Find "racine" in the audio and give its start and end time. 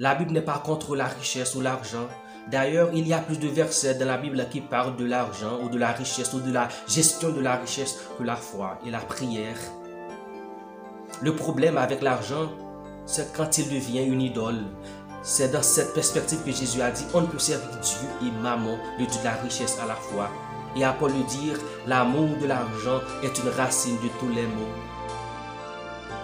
23.50-23.96